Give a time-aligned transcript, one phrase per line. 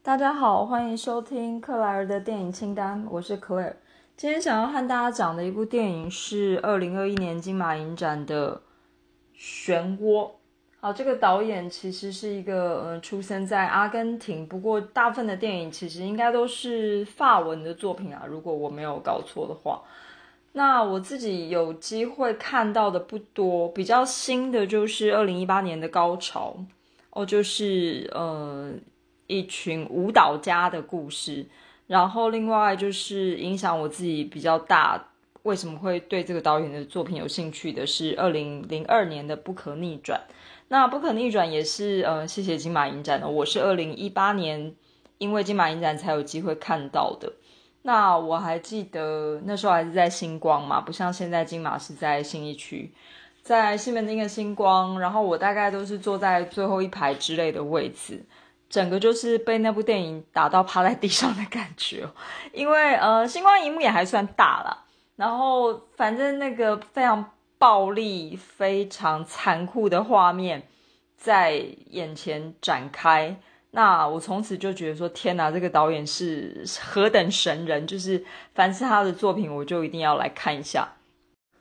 [0.00, 3.74] 大家好，欢迎收听克莱尔的电影清单，我是 cla。
[4.16, 8.54] 今天想要和大家讲的一部电影是二零二一年金马影展的
[9.38, 10.24] 《漩涡》。
[10.80, 19.82] 好，这个导演其实是一个呃出生在阿根廷，不过大部分的电影其实应该都是法文的作品啊，如果我没有搞错的话。
[20.52, 26.56] 那我自己有机会看到的不多，比较新的就是二零一八年的《高潮》
[27.10, 28.72] 哦，就是呃
[29.28, 31.46] 一群舞蹈家的故事。
[31.86, 35.02] 然后另外就是影响我自己比较大，
[35.44, 40.20] 为什么会对这个导演的作品有兴趣的是二零零二年的《不可逆转》。
[40.68, 44.74] 那《不可逆转》也是呃谢谢金马影展的，我是二零一八年
[45.16, 47.32] 因为金马影展才有机会看到的。
[47.82, 52.92] 那我还记得那时候还是在星光嘛，不像现在金马是在信义区，
[53.40, 58.22] 在西门町的星光，然后我大概都是坐在最后一排之类的位置，
[58.68, 62.06] 整个就是被那部电影打到趴在地上的感觉。
[62.52, 64.84] 因为呃星光荧幕也还算大了，
[65.16, 70.68] 然后反正那个非常暴力、非常残酷的画面
[71.16, 73.36] 在眼前展开。
[73.70, 77.86] 那我从此就觉得说，天哪，这个导演是何等神人！
[77.86, 80.88] 就是凡是他的作品，我就一定要来看一下。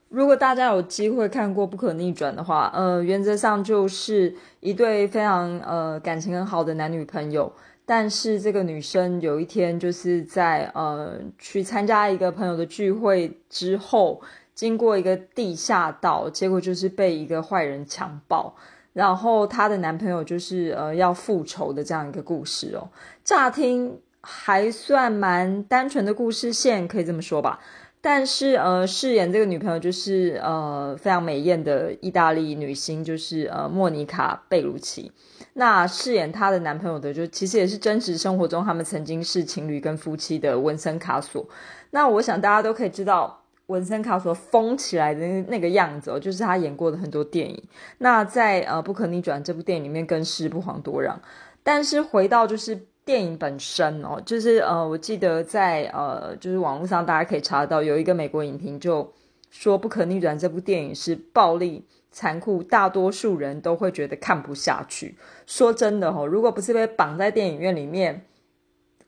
[0.10, 7.52] 如果大家有机会看过《不可逆转》的话，呃，原则上就是一对非常呃感情很好的男女朋友，
[7.86, 14.22] 但是这个女生有一天就是在呃去参加一个朋友的聚会之后，
[14.56, 18.56] 经过一个地下道，结果就是被一个坏人强暴。
[18.94, 22.90] 然后她的男朋友就是呃要复仇的这样一个故事哦，
[23.24, 27.60] 乍听还算蛮单纯的故事线，可以这么说吧。
[28.02, 35.12] 但是呃，饰演这个女朋友就是呃非常美艳的意大利女星，就是呃莫妮卡贝鲁奇。
[35.54, 41.46] 那饰演她的男朋友的，就其实也是真实生活中他们曾经是情侣跟夫妻的文森卡索。
[41.92, 43.44] 那我想大家都可以知道。
[43.68, 47.62] 文森卡索疯起来的那个样子哦，就是他演过的很多电影。
[47.98, 51.22] 那在呃《不可逆转》这部电影里面更是不遑多让。
[51.64, 59.14] 但是回到就是电影本身哦，就是呃，我记得在呃，就是网络上大家可以查到有一个美国影评就
[59.50, 65.18] 说《不可逆转》这部电影是暴力残酷，大多数人都会觉得看不下去。
[65.46, 68.24] 说真的哦，如果不是被绑在电影院里面。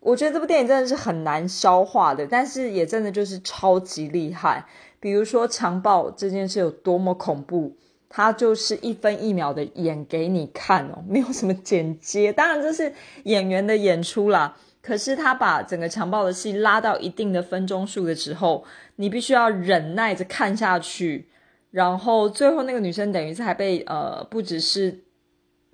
[0.02, 4.66] 我觉得这部电影真的是很难消化的，但是也真的就是超级厉害。
[5.02, 7.76] 比如说强暴这件事有多么恐怖，
[8.10, 12.34] 他就是一分一秒的演给你看哦， 没有什么剪接。
[12.34, 12.92] 当然这是
[13.26, 18.66] 演员的演出啦，可是他把整个强暴的戏拉到一定的分钟数的时候，
[18.96, 21.30] 你必须要忍耐着看下去。
[21.72, 25.04] 然后最后那个女生等于是还被呃不只是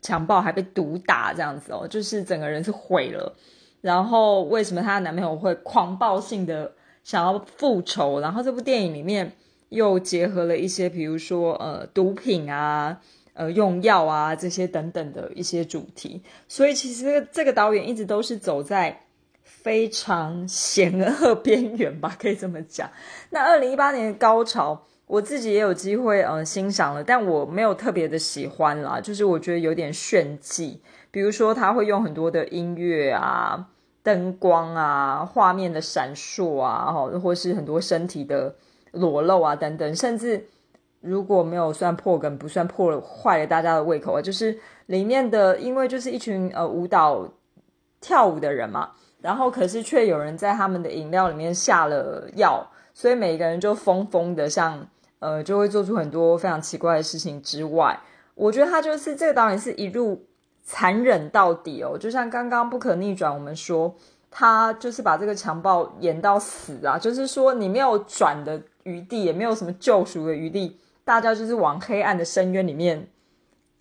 [0.02, 3.34] 强暴，还被毒打这样子哦，就是整个人是毁了。
[3.79, 6.73] 然后为什么她的男朋友会狂暴性的
[7.06, 8.19] 想要复仇？
[8.19, 9.31] 然后这部电影里面
[9.75, 12.99] 又结合了一些，比如说呃毒品啊、
[13.33, 16.23] 呃用药啊这些等等的一些主题。
[16.47, 19.03] 所以其实这个导演一直都是走在
[19.43, 22.89] 非常险恶边缘吧， 可以这么讲。
[23.29, 30.81] 那二零一八年的高潮，我自己也有机会呃欣赏了，但我没有特别的喜欢啦，就是我觉得有点炫技。
[31.11, 33.69] 比如说他会用很多的音乐啊。
[34.05, 38.53] 灯光啊，画面的闪烁啊，或是很多身体的
[38.95, 40.45] 裸露啊，等等，甚至
[41.01, 44.57] 如果没有算破梗，不算破坏了大家的胃口啊，就是
[44.88, 47.28] 里面的，因为就是一群呃舞蹈
[48.01, 48.91] 跳舞的人嘛，
[49.22, 54.88] 然后可是却有人在他们的饮料里面下了药，所以每一个人就疯疯的，像
[55.19, 58.00] 呃就会做出很多非常奇怪的事情之外，
[58.34, 60.25] 我觉得他就是这个导演是一路。
[60.67, 63.95] 残忍到底哦，就像刚刚不可逆转，我们说
[64.31, 73.07] 他就是把这个强暴演到死啊，就是说你没有转的余地，也没有什么救赎的余地，大家就是往黑暗的深渊里面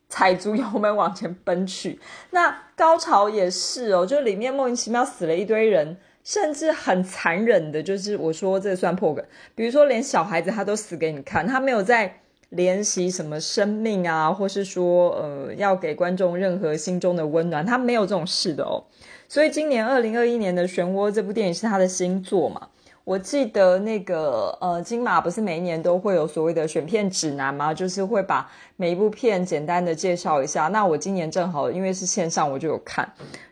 [0.08, 2.00] 踩足油门往前奔去。
[2.32, 9.24] 那高潮也是哦，就里面莫名其妙死了一堆人，甚至很残忍的，就是我说这算破梗，
[9.54, 12.20] 比如说连小孩子他都死给你看，他没有在。
[12.50, 18.84] 怜惜什么生命啊，或是说，呃，要给观众任何心中的温暖，他没有这种事的哦。
[19.28, 22.68] 所以今年二零二一年的《漩涡》这部电影是他的新作嘛？
[23.04, 27.72] 我记得那个，呃，金马不是每一年都会有所谓的选片指南吗？
[27.74, 30.68] 就是会把每一部片简单的介绍一下。
[30.68, 33.06] 那我今年正好因为是线上，我就有看。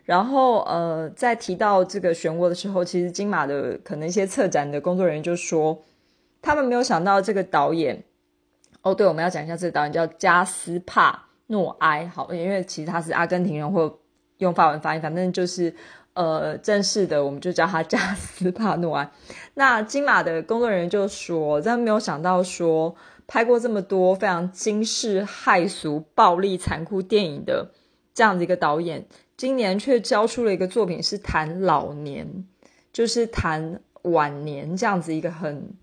[0.05, 5.79] 然后，呃，在提到这个《漩涡》的时候，其实金马的可能一些策展的工作人员就说，
[6.41, 8.03] 他们没有想到这个导演。
[8.81, 13.99] 哦，对，我们要讲一下这个导演叫加斯帕诺埃，好，因为其实他是阿根廷人或
[14.39, 15.73] 用法文发音，反正就是
[16.13, 19.11] 呃正式的，我们就叫他加斯帕诺安。
[19.55, 22.95] 那金马的工作人员就说，真没有想到说
[23.27, 27.71] 拍过这么多非常惊世骇俗、暴力残酷电影的
[28.13, 29.05] 这样的一个导演，
[29.37, 32.45] 今年却交出了一个作品是谈老年，
[32.91, 35.73] 就是谈晚年这样子一个很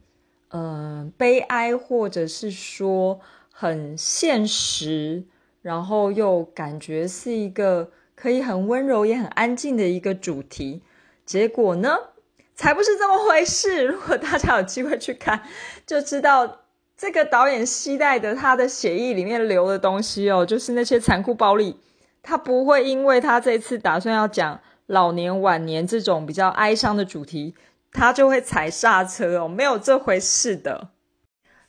[0.51, 5.25] 嗯悲哀，或者是说很现实。
[5.63, 7.91] 然后又感觉是一个
[8.21, 10.83] 可以很温柔也很安静的一个主题，
[11.25, 11.97] 结果呢，
[12.55, 13.85] 才不是这么回事。
[13.89, 15.43] 如果大家有机会去看，
[15.87, 16.61] 就知道
[16.99, 21.81] 这个导演期待的他的血意里面流的东西哦，就是那些残酷暴力。
[22.23, 27.55] 他不会因为他这次打算要讲老年晚年这种比较哀伤的主题，
[27.91, 30.91] 他就会踩刹车哦，没有这回事的。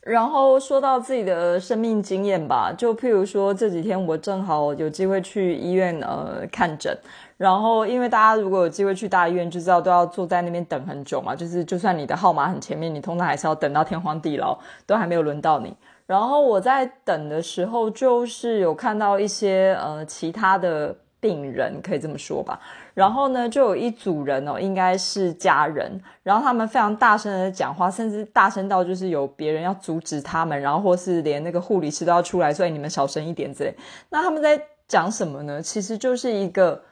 [0.02, 6.98] 然后说到自己的生命经验吧，就譬如说这几天我正好有机会去医院呃看诊，
[7.38, 14.58] 然后因为大家如果有机会去大医院就知道都要坐在那边等很久嘛，就是就算你的号码很前面，你通常还是要等到天荒地老，
[14.88, 15.72] 都还没有轮到你。
[16.08, 20.96] 然后我在等的时候，就是有看到一些呃其他的。
[21.22, 22.60] 病人可以这么说吧，
[22.96, 33.74] 然后呢，就有一组人哦，应该是家人，然后他们非常大声的讲话，甚至大声到就是有别人要阻止他们，然后或是连那个护理师都要出来，所以你们小声一点之类。
[34.10, 35.62] 那他们在讲什么呢？
[35.62, 36.84] 其实就是一个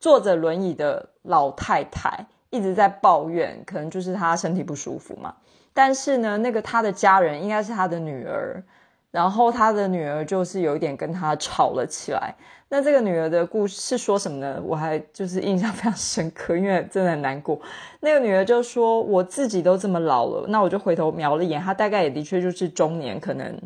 [0.00, 5.34] 坐着轮椅的老太太一直在抱怨，可能就是她身体不舒服嘛。
[5.72, 8.60] 但是呢，那个她的家人应该是她的女儿，
[9.10, 12.34] 然后她的女儿就是有一点跟她吵了起来。
[12.70, 14.60] 那这个女儿的故事是说什么呢？
[14.62, 17.58] 我还就是印象非常深刻，因为真的很难过。
[18.00, 23.58] 那个女儿就说：“我自己都这么老了。”那我就回头瞄了一眼，她大概也的确就是中年，可能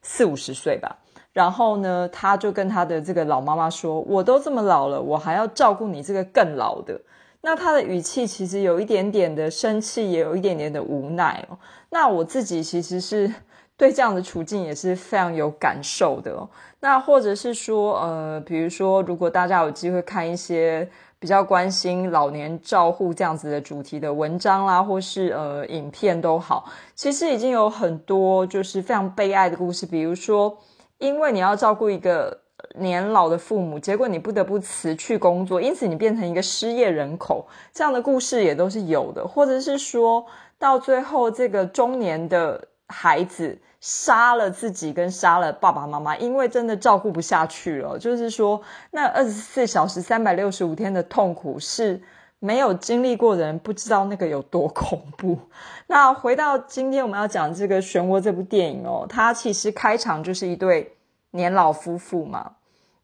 [0.00, 0.96] 四五十岁吧。
[1.34, 6.98] 然后呢，她就跟她的这个老妈妈说：“我都这么老了，我还要照顾你这个更老的。”
[7.42, 11.58] 那她的语气其实有一点点的生气，也有一点点的无奈哦。
[11.90, 13.30] 那我自己其实是。
[13.78, 16.36] 对这样的处境也是非常有感受的。
[16.80, 20.88] 那或者是说，呃，比如说，如果大家有机会看一些
[21.18, 26.64] 比较关心老年照护这样子的主题的文章啦，或是呃影片都好，
[26.94, 29.86] 其实已经有很多就是非常悲哀的故事。
[29.86, 30.58] 比如说，
[30.98, 32.38] 因为你要照顾一个
[32.78, 39.26] 年老的父母，结果你不得不辞去工作，因此你变成一个失业人口，这样的故事也都是有的。
[39.26, 40.26] 或者是说
[40.58, 43.58] 到最后，这个中年的孩子。
[43.80, 47.96] 杀了自己跟杀了爸爸妈妈，因为真的照顾不下去了。
[47.96, 52.02] 就是说，那二十四小时、三百六十五天的痛苦是
[52.40, 55.38] 没有经历过的人不知道那个有多恐怖。
[55.86, 60.96] 那回到今天我们要讲这个《漩涡》这部电影哦，它其实开场就是一对
[61.30, 62.50] 年老夫妇嘛。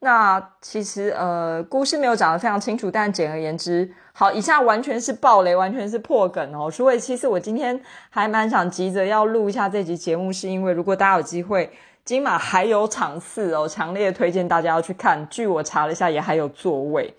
[0.00, 6.70] 那其实呃，故事没有讲得非常清楚，但简而言之，好，以下完全是暴雷，完全是破梗哦。
[6.70, 7.80] 所以其实我今天
[8.10, 11.70] 还蛮想急着要录一下这集节目，是因为如果大家有机会，
[12.04, 15.26] 金马还有场次哦，强烈推荐大家要去看。
[15.30, 17.14] 据我查了一下，也还有座位。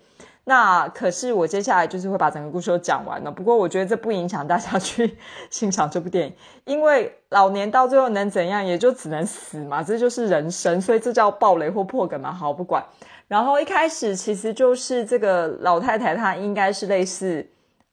[0.48, 3.30] 那可是我接下来就是会把整个故事都讲完了。
[3.32, 5.18] 不过我觉得这不影响大家去
[5.50, 6.34] 欣赏这部电影，
[6.64, 12.32] 因为老年到最后能怎样，也就只能死嘛，这就是人生，所以这叫暴雷或破梗嘛。
[12.32, 12.84] 好，不管。
[13.26, 17.44] 然后一开始其实就是这个老太太，她应该是类似。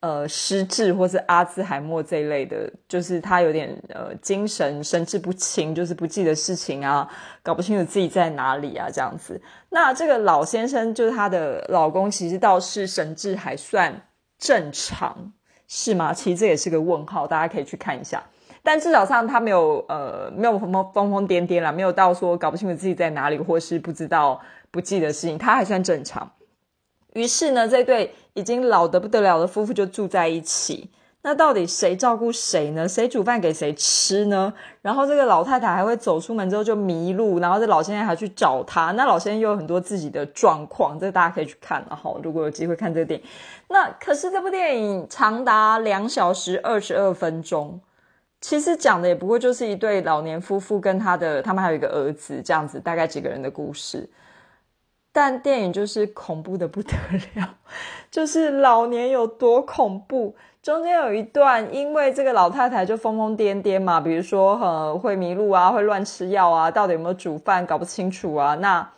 [0.03, 7.09] 呃，失智或是阿兹海默这一类的，就是她有点呃精神神志不清，就是不记得事情啊，
[7.41, 9.41] 搞不清楚自己在哪里啊，这样子。
[9.73, 15.33] 那这个老先生就是她的老公，其实倒是神智还算正常，
[15.67, 16.13] 是吗？
[16.13, 18.23] 其实这也是个问号，大家可以去看一下。
[18.61, 24.39] 但至少上他没有呃没有疯疯疯癫癫啦，没有到说搞不清楚自己在哪里，或是不知道
[24.69, 26.31] 不记得事情，他还算正常。
[27.13, 30.91] 于是呢，这对已经老得不得了的夫妇就住在一起。
[31.25, 32.85] 那到底谁照顾谁呢？
[32.85, 34.53] 谁煮饭给谁吃呢？
[34.81, 38.91] 然后这个老太太还会走出门之后就迷路，然后这老先生还去找她。
[38.91, 41.81] 那老先生又有很多自己的状况，这个大家可以去看。
[41.89, 43.25] 然后如果有机会看这个电影，
[43.69, 47.79] 那可是这部电影长达两小时二十二分钟，
[48.41, 54.09] 其实讲的也不过就是一对老年夫妇跟他的，他们还有一个儿子这样子，大概几个人的故事。
[55.13, 56.91] 但电影就是恐怖的不得
[57.35, 57.55] 了，
[58.09, 60.35] 就是老年有多恐怖。
[60.63, 68.55] 中间有一段，因为这个老太太就疯疯癫癫嘛，比如说呃会迷路啊，会乱吃药啊，到底有没有煮饭搞不清楚啊。
[68.55, 68.89] 那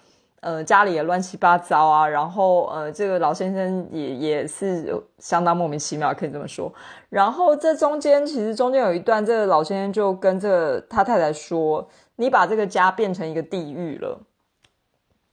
[0.41, 6.71] 呃家里也乱七八糟啊，然后呃这个老先生也也是相当莫名其妙，可以这么说。
[7.09, 14.21] 然后这中间其实中间有一段，这个老先生就跟这个他太太说：“你把这个家变成一个地狱了。”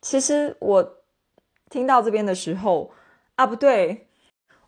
[0.03, 0.97] 其实我
[1.71, 2.91] 听到这边的时候
[3.37, 4.09] 啊，不对，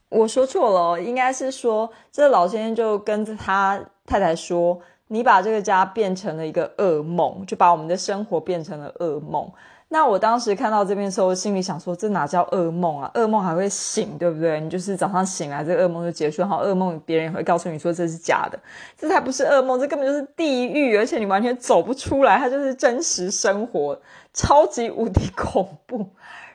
[0.09, 9.53] 我说错了，应该是说这老先生就跟着他太太说：“你把这个家变成了一个噩梦，就把我们的生活变成了噩梦。”
[9.95, 13.09] 那我当时看到这边的时候，心里想说：这哪叫噩梦啊？
[13.15, 14.59] 噩梦还会醒，对不对？
[14.59, 16.45] 你就是早上醒来，这个噩梦就结束。
[16.45, 18.59] 好，噩梦别人也会告诉你说这是假的，
[18.99, 23.97] 这才不是噩梦，这根本就是地狱，而且你完全走不出来，它就是真实生活，
[24.33, 26.05] 超级无敌恐怖。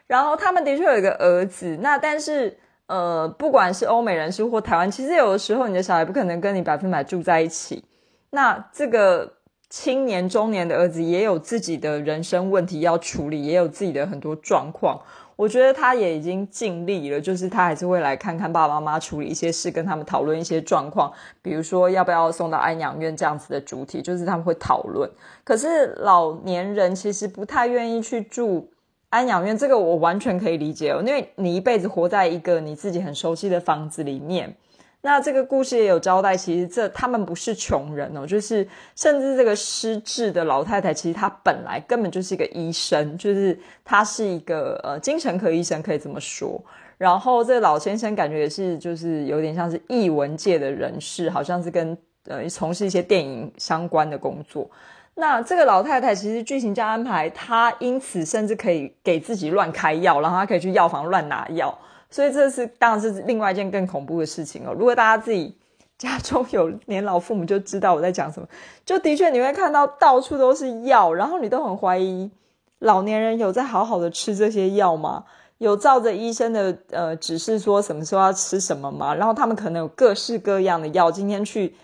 [0.06, 7.86] 然后他们的确有一个儿子，那但是呃，不管是欧美人士或台湾，其实有的时候你的小孩不可能跟你百分百住在一起，
[8.32, 9.39] 那这个。
[9.70, 15.00] 青年、中年的儿子也有自己的人生问题要处理，也有自己的很多状况。
[15.36, 25.10] 我觉得他也已经尽力了，就是他还是会来看看爸爸妈妈处理一些事，跟他们讨论一些状况，比如说要不要送到安养院这样子的主体，就是他们会讨论。
[25.46, 28.70] 可是老年人其实不太愿意去住
[29.10, 34.56] 安养院，这个我完全可以理解，因为你一辈子活在一个你自己很熟悉的房子里面。
[35.02, 46.62] 那这个故事也有交代，其实这他们不是穷人哦，就是甚至这个失智的老太太，其实她本来根本就是一个医生，就是她是一个呃精神科医生，可以这么说。
[46.98, 54.70] 然后这个老先生感觉也是，就是有点像是艺文界的人士，好像是跟呃从事一些电影相关的工作。
[55.16, 61.80] 那这个老太太其实剧情加安排，她因此甚至可以给自己乱开药，然后她可以去药房乱拿药。
[62.10, 64.74] 所以这是当然是另外一件更恐怖的事情哦。
[64.74, 65.56] 如果大家自己
[65.98, 68.48] 家中有年老父母，就知道我在讲什么。
[68.86, 72.32] 就的确你会看到到处都是药，然后你都很怀疑
[72.80, 75.26] 老年人有在好好的吃这些药吗？
[75.58, 79.14] 有照着医生的呃指示说什么时候要吃什么吗？
[79.14, 81.76] 然后他们可能有各式各样的药，今天去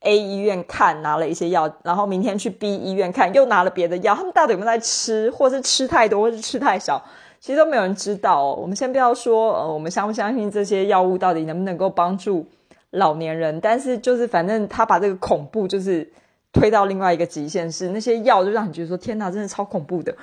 [0.00, 7.04] A 医院看拿了一些药，然后明天去 B 医院看又拿了别的药，他们到底有没有在吃，或是吃太多，或是吃太少？
[7.40, 8.44] 其实都没有人知道。
[8.54, 12.46] 我们先不要说，呃，我们相不相信这些药物到底能不能够帮助
[12.90, 13.58] 老年人？
[13.60, 16.06] 但是就是反正他把这个恐怖就是
[16.52, 20.14] 推到另外一个极限，是那些药就让你觉得说天哪，真的超恐怖的。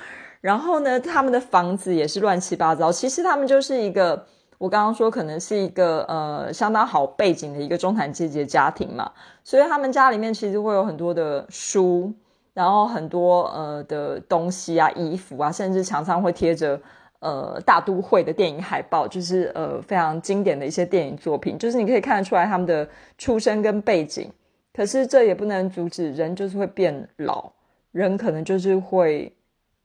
[0.41, 2.91] 然后呢，他们的房子也是乱七八糟。
[2.91, 4.24] 其实他们就是一个，
[4.59, 9.12] 我刚刚说可能是一个呃相当好背景的一个中产阶级的家庭嘛，
[9.43, 12.13] 所以他们家里面其实会有很多的书，
[12.53, 16.79] 然后很多呃的东西啊、衣服啊，甚至墙上会贴着。
[17.19, 24.31] 呃，大都会的电影海报就是呃非常经典的一些电影作品，就是你可以看得出来他们的出身跟背景。
[24.71, 27.51] 可是这也不能阻止人就是会变老，
[27.91, 29.36] 人可能就是会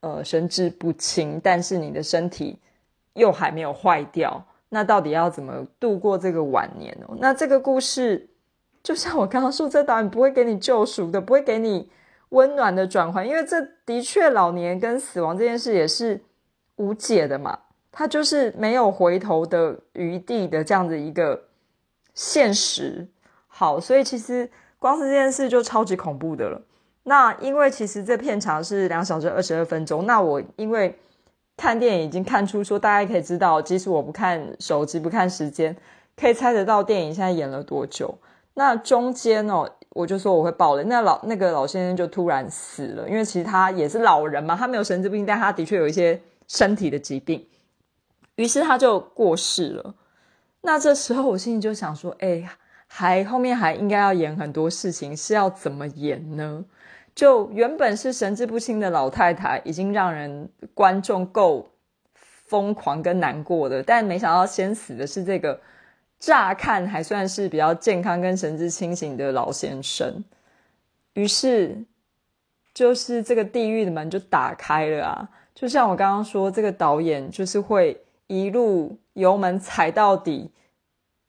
[0.01, 2.59] 呃神志不清，但是你的身体
[3.15, 4.45] 又还没有坏掉。
[4.69, 7.07] 那到底要怎么度过这个晚年呢？
[7.19, 8.29] 那这个故事
[8.83, 11.89] 就像我刚刚说，这导演不会给你救赎的，不会给你
[12.29, 16.21] 温暖的转换，因为这的确老年跟死亡这件事也是。
[16.83, 17.57] 无解的嘛，
[17.93, 21.45] 它就是没有回头的余地的这样的一个
[22.13, 23.07] 现实。
[23.47, 26.61] 好，所以其实光是这件事就超级恐怖的了。
[27.05, 30.99] 那因为其实这片长是两小时二十二分钟，那我因为
[31.57, 35.77] 看电影已经看出说，大家可以知道，即使我不看手机不看时间，
[36.17, 38.19] 可以猜得到电影现在演了多久。
[38.55, 40.83] 那中间哦，我就说我会爆了。
[40.85, 46.21] 那老那个老先生就突然死了，因为其实他也是老人嘛，他没有神志病，但他的确有一些。
[46.53, 47.47] 身体的疾病，
[48.35, 49.95] 于是他就过世了。
[50.61, 52.47] 那这时候我心里就想说：“哎，
[52.87, 56.63] 还后面还应该要演很多事情，是要怎么演呢？”
[57.17, 61.71] 就原本是神志不清的老太太，已经让人观众够
[62.13, 65.59] 疯狂跟难过的，但没想到先死的是这个
[66.19, 70.23] 乍看还算是比较健康跟神志清醒的老先生。
[71.15, 71.83] 于是，
[72.75, 75.31] 就是这个地狱的门就打开了啊！
[75.55, 80.51] 就像我刚刚说，这个导演就是会一路油门踩到底，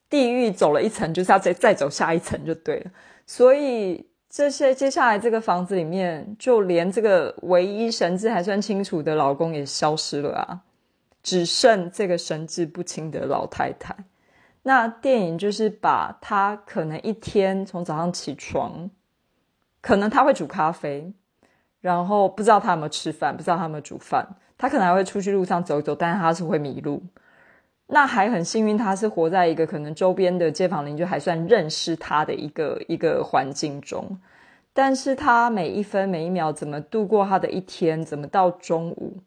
[0.10, 2.92] 地狱走了一层，就是要再再走下一层就对了。
[3.28, 10.62] 所以这些接下来这个房子里面，就连这个唯一神志还算清楚的老公也消失了啊，
[11.22, 13.96] 只剩这个神志不清的老太太。
[14.64, 18.90] 那电影就是把他可能一天从早上起床，
[19.82, 21.14] 可能他会煮咖啡。
[21.84, 24.26] 然后不知道他有没有吃饭，不知道他有没有煮饭，
[24.58, 27.04] 他可能还会出去路上走走，但是他是会迷路。
[27.88, 34.18] 那还很幸运，他是活在一个可能周边的街坊邻居还算认识他的一个一个环境中，
[34.72, 39.18] 但是他每一分每一秒怎么度过他的一天，怎么到中午，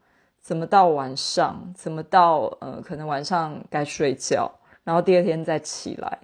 [0.40, 4.50] 怎么到晚上，怎么到呃可能晚上该睡觉，
[4.82, 6.20] 然后第二天再起来，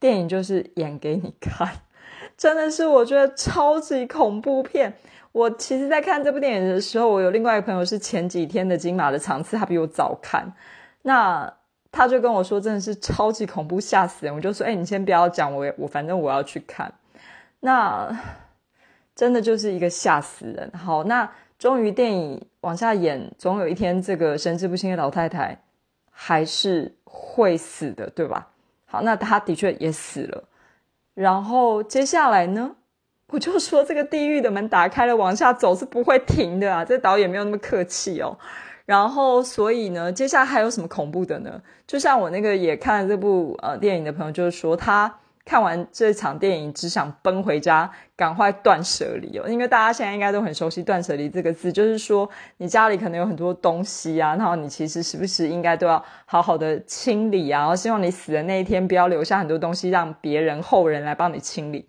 [0.00, 1.68] 电影就是演给你看，
[2.38, 4.94] 真的是我觉得超级恐怖片。
[5.34, 10.46] 我其实，在看这部电影的时候，我有另外一个朋友是前几天的金马的场次，他比我早看，
[11.02, 11.52] 那
[11.90, 14.32] 他就跟我说，真的是超级恐怖，吓死人。
[14.32, 16.94] 我就说，哎，你先不要讲，我我反正我要去看。
[17.58, 18.16] 那
[19.16, 20.70] 真的就是一个吓死人。
[20.72, 25.60] 好，那终于电影往下演，总有一天这个神志不清的老太太
[26.12, 28.46] 还是会死的，对吧？
[28.86, 30.44] 好，那她的确也死了。
[31.14, 32.76] 然后接下来呢？
[33.28, 36.84] 我就说这个地狱的门打开了，往下走是不会停的啊！
[36.84, 38.38] 这导演没有那么客气哦。
[38.86, 41.62] 然后，所以呢，接下来还有什么恐怖的呢？
[41.86, 45.12] 就像我那个也看了这部呃电影的朋友，就是说他
[45.44, 49.48] 看完这场电影只想奔回家，赶快断舍离哦。
[49.48, 52.28] 因为大家现在应该都很熟悉“断舍离”这个字，就是说
[52.58, 57.60] 你家里可能有很多东西啊，然后你其实时不时应该都要好好的清理啊。
[57.60, 61.88] 然后希望你死的那一天不要留下很多东西，让别人后人来帮你清理。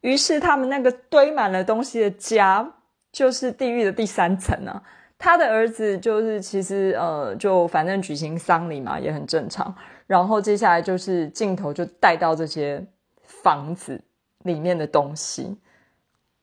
[0.00, 2.74] 于是他们那个堆满了东西的家，
[3.12, 4.82] 就是地狱的第三层啊。
[5.18, 9.74] 他的儿子就是其实呃，就反正举行丧礼嘛，也很正常。
[10.06, 12.86] 然后接下来就是镜头就带到这些
[13.24, 14.00] 房子
[14.44, 15.58] 里面的东西。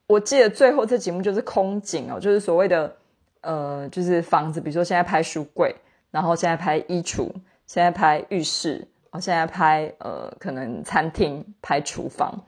[0.07, 2.95] 我记得最后这节目就是空景哦，就是所谓的
[3.41, 5.73] 呃，就是房子，比如说现在拍书柜，
[6.11, 7.31] 然后现在拍衣橱，
[7.65, 12.43] 现在拍浴室，哦，现在拍呃，可能餐厅，拍厨房。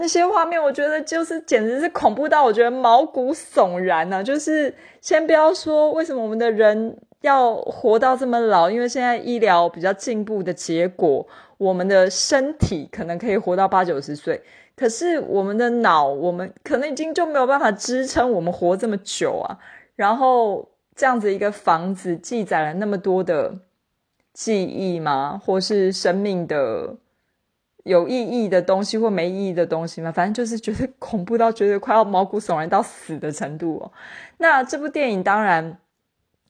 [0.00, 4.22] 那些画面，我觉得就是简直是恐怖到我觉得毛骨悚然呢。
[4.22, 11.26] 就是先不要说为什么我们的人要活到这么老，因为现在医疗比较进步的结果，
[11.58, 14.40] 我们的身体可能可以活到八九十岁，
[14.76, 19.58] 可是我们的脑，我们可能已经就没有办法支撑我们活这么久啊。
[19.96, 23.54] 然后这样子一个房子，记载了那么多的
[24.32, 25.40] 记忆吗？
[25.44, 26.96] 或是生命的？
[27.88, 33.90] 有意义的东西或没意义的东西嘛，反正就是觉得恐怖到觉得快要毛骨悚然到死的程度哦。
[34.36, 35.78] 那这部电影当然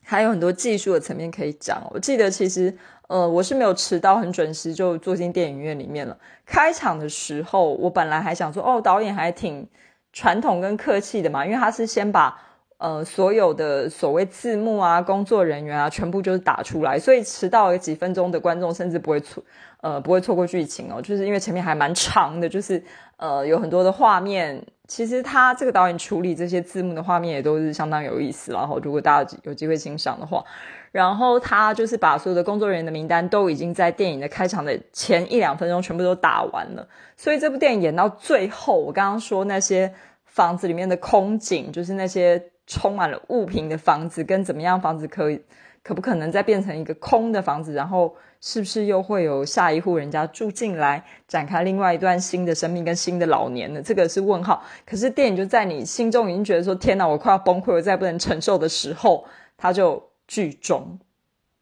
[0.05, 1.81] 还有很多技术的层面可以讲。
[1.91, 2.77] 我记得其实
[3.07, 6.19] 呃我是没有迟到，很准时就坐进电影院里面了。
[6.45, 9.67] 开场的时候，我本来还想说哦，导演还挺
[10.13, 12.37] 传统跟客气的嘛，因为他是先把
[12.79, 19.43] 呃所有的所谓字幕啊、工作人员啊全部就是打出来，所以迟到了几分钟的观众甚至不会错。
[19.81, 22.83] 呃，不会错过剧情哦，就是因为前面还蛮长的，就是
[23.17, 24.61] 呃有很多的画面。
[24.89, 28.53] 其实他这个导演处理这些字幕的画面也都是相当有意思。
[28.53, 30.43] 然后如果大家有机会欣赏的话，
[30.91, 36.89] 然后他就是把所有的工作人员的名单都已经在电影的开场的前一两分钟全部都打完了。
[37.17, 45.43] 所以这部电影演到最后，我刚刚说那些房子里面的空景，就是那些充满了物品的房子，跟怎么样房子可以。
[45.81, 47.73] 可不可能再变成一个空的房子？
[47.73, 53.81] 然后是不是又会有下一户人家住进来，展开另外一段新的生命跟新的老年呢？
[53.83, 54.63] 这个是问号。
[54.85, 59.25] 可是电影就在你心中已经觉得说：“天哪，我快要崩溃，我再不能承受的时候，
[59.57, 60.99] 它就剧终。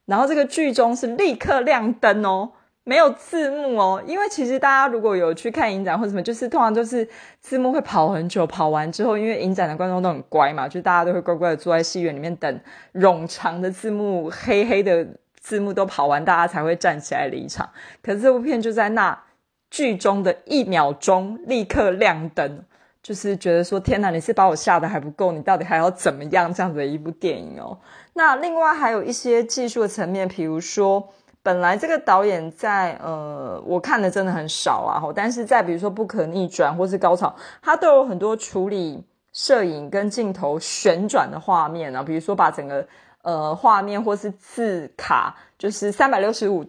[0.07, 2.51] 然后这个剧终是立刻亮灯哦。
[2.89, 7.07] 没有字幕哦，因为其实大家如果有去看影展或什么，就是通常就是
[7.41, 12.61] 字幕会跑很久，跑完之后，因为影展的观众都很乖嘛，就大家都会乖乖的坐在戏院里面等
[12.95, 15.05] 冗长的字幕、黑黑的
[15.41, 17.69] 字幕都跑完，大家才会站起来离场。
[18.01, 19.21] 可是这部片就在那
[19.69, 22.63] 剧中的一秒钟立刻亮灯，
[23.03, 26.55] 就是觉得说天哪，你是把我吓得还不够，你到底还要怎么样？
[26.55, 27.77] 这样子的一部电影哦。
[28.15, 31.13] 那另外还有一些技术的层面，比如说。
[31.47, 37.33] 本来这个导演在呃，我看的真的很少啊，但是在比如说不可逆转或是高潮，
[37.63, 42.85] 他都有很多处理摄影跟镜头旋转的画面啊，比如说把整个
[43.23, 46.67] 呃画面或是字卡，就是三百六十五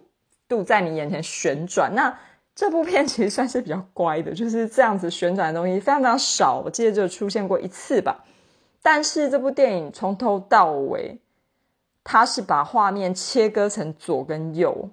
[0.48, 1.92] 度在你眼前旋转。
[1.96, 2.16] 那
[2.54, 8.24] 这部片其实算是比较乖的，就是这样子旋转的东西非常非常少，我记得就出现过一次吧。
[8.80, 11.18] 但是这部电影从头到尾。
[12.10, 14.88] 他是把画面切割成左跟右，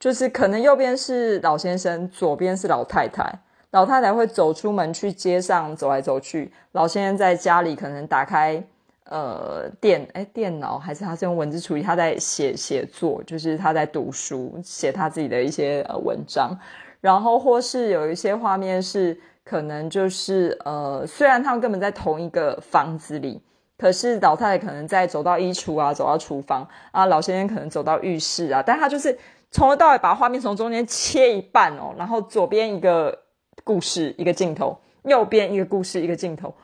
[0.00, 3.32] 就是可能右边是老先生，左边是老太太。
[3.70, 8.60] 老太太会走出门去街上走来走去，老先生在家里可能打开
[9.04, 16.50] 呃电哎电脑，还是他是用文字处理，他在写写作，就是他在读书，写他自己的一些呃文章。
[17.00, 23.40] 然后或是有一些画面是可能就是呃，虽然他们根本在同一个房子里。
[23.80, 29.18] 可是老太太可能在走到衣橱啊，走到厨房啊，老先生可能走到浴室啊，但他就是
[29.50, 33.20] 从头到尾把画面从中间切一半哦，然后左边一个
[33.64, 36.54] 故事一个镜头，右边一个故事一个镜头。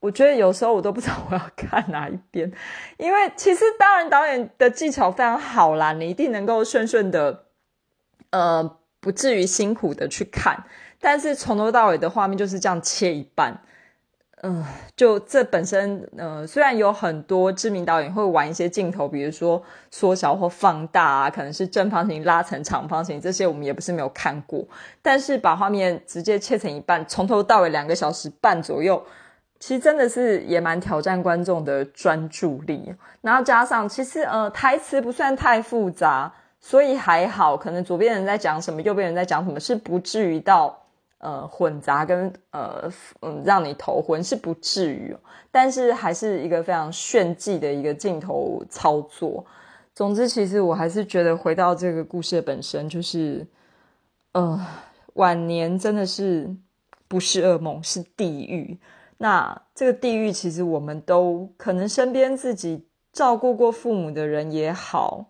[0.00, 2.52] 我觉得有时候我都不知道我要看哪一边，
[2.98, 7.46] 因为其实当然导演的技巧非常好啦，你一定能够顺顺的，
[8.30, 10.64] 呃，不至于辛苦的去看，
[11.00, 13.62] 但是从头到尾的画面就是这样切一半。
[14.42, 24.64] 嗯，就这本身，呃，虽然有很多知名导演会玩一些镜头，比如说缩小或放大啊，可能是正方形拉成长方形，这些我们也不是没有看过。
[25.02, 29.02] 但是把画面直接切成一半，从头到尾两个小时半左右，
[29.58, 32.94] 其实真的是也蛮挑战观众的专注力。
[33.22, 40.84] 然后加上，其实呃，台词不算太复杂，所以还好，可能左边人在讲什么，右边人在讲什么，是不至于到。
[41.18, 42.88] 呃，混杂跟呃
[43.22, 45.16] 嗯，让你头昏是不至于，
[45.50, 49.44] 但是还是一个非常炫技的一个镜头操作。
[49.94, 53.44] 总之，其实我还是觉得回到这个故事的本身，就是
[54.30, 54.64] 呃，
[55.14, 56.48] 晚年真的是
[57.08, 58.78] 不是噩梦，是地狱。
[59.16, 65.26] 那这个地狱，其实我们都可能身边自己照顾过父母的人也好，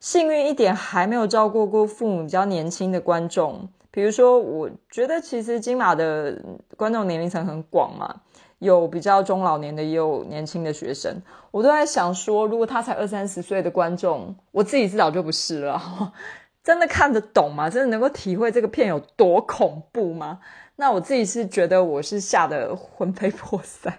[0.00, 3.68] 幸运一点还没有照顾过父母比较年轻的观众。
[3.92, 6.36] 比如说，我觉得其实金马的
[6.76, 8.22] 观众年龄层很广嘛，
[8.58, 11.14] 有比较中老年的，也有年轻的学生。
[11.50, 16.12] 我都在想说，如果他才二三十岁的观众，我自己是早就不是了，
[16.64, 17.68] 真的看得懂吗？
[17.68, 20.40] 真的能够体会这个片有多恐怖吗？
[20.76, 23.94] 那我自己是觉得我是吓得魂飞魄散，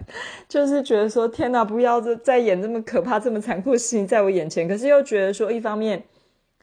[0.48, 4.66] 就是觉得说天哪，不要再再演这么可怕、这么残酷的事情在我眼前。
[4.66, 6.02] 可是又觉得说，一方面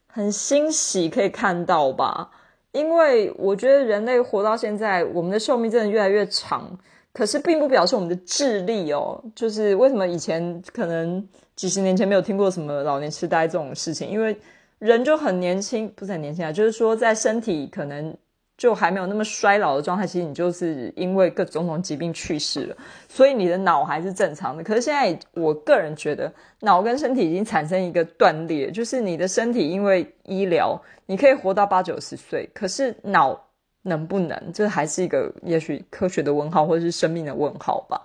[0.08, 2.30] 很欣喜可以看到吧。
[2.72, 6.78] 因为我觉得人类活到现在，我们的寿命真的越来越长，
[7.14, 14.36] 可是并不表示我们的智力哦，就是为什么以前可能几十年前没有听过什么老年痴呆这种事情，因为
[14.80, 18.16] 人就很年轻，不是很年轻啊，就是说在身体可能。
[18.62, 22.78] 就还没有那么衰老的状态，其实你就是因为各种种疾病去世了，
[23.10, 24.64] 所以你的脑还是正常的。
[24.64, 33.48] 可是现在，我个人觉得脑跟身体已经产生一个断裂，就是你的身体因为医疗，你可以活到八九十岁，可是脑
[33.82, 38.00] 能不能，这还是一个也许科学的问号，或者是生命的问号吧。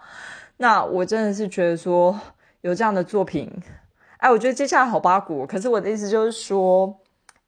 [0.57, 2.19] 那我真的是觉得说
[2.63, 3.53] 有这样的作品，
[4.17, 5.47] 哎，我觉得接下来好八股。
[5.47, 6.99] 可是我的意思就是说，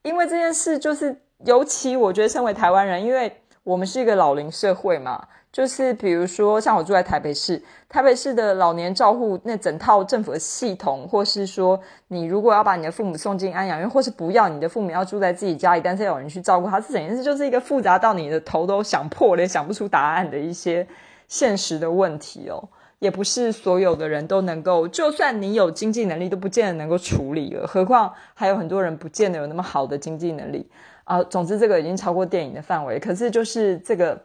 [0.02, 1.22] 因为这件事就是。
[1.44, 5.22] 尤其我觉得，身为台湾人，因为我们是一个老龄社会嘛，
[5.52, 20.86] 就是比如说像我住在台北市，台北市的老年照护那整套政府的系统，或是说你如果要把你的父母送进安养院，或是不要你的父母要住在自己家里，但是有人去照顾他，这整件事就是一个复杂到你的头都想破了，想不出答案的一些
[21.28, 22.68] 现实的问题哦。
[22.98, 30.68] 也不是所有的人都能够，就算你有经济能力，都不见得能够处理了，何况还有很多人不见得有那么好的经济能力。
[31.08, 32.98] 啊，总之这个已经超过电影的范围。
[33.00, 34.20] 可是就是这个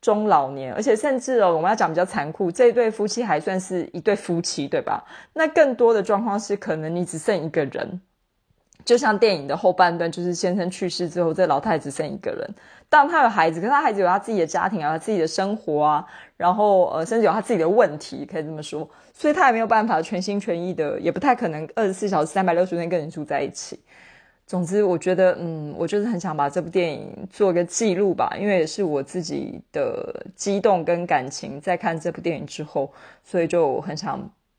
[0.00, 5.04] 中老年，而且甚至哦，我们要讲比较残酷，这一对夫妻还算是一对夫妻，对吧？
[5.32, 8.00] 那更多的状况是，可能你只剩一个人，
[8.84, 12.54] 就像电影的后半段，就是先生去世之后，这老太只剩一个人。
[12.88, 18.88] 当然，他有孩子，可是他孩子有他自己的家庭啊，他自己的生活啊，然后呃，甚至有他自己的问题，可以这么说。
[19.12, 23.78] 所以他也没有办法全心全意的，也不太可能二十四小时、三百六十天跟你住在一起。
[24.48, 32.90] 总之，我觉得，嗯，我就是很想把这部电影做个记录吧，因为也是我自己的激动跟感情，在看这部电影之后，
[33.22, 34.18] 所以就很想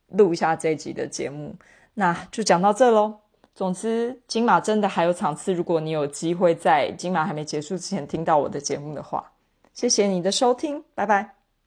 [0.09, 1.55] 录一下这一集的节目。
[1.95, 3.15] 那就讲到这喽。
[3.55, 9.31] 总之，金马真的还有场次，如果你有机会在金马还没结束之前听到我的节目的话，
[9.73, 11.38] 谢谢你的收听，拜拜。